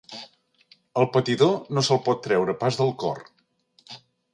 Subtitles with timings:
[1.01, 3.23] El patidor no se'l pot treure pas del cor.